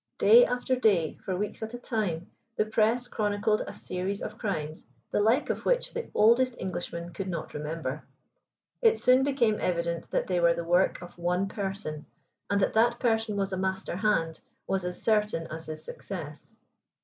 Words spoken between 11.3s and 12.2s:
person,